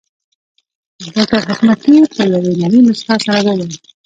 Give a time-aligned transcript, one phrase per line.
[1.15, 3.71] ډاکټر حشمتي په يوې نرۍ مسکا سره وويل